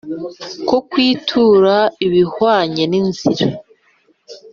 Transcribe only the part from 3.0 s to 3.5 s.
inzira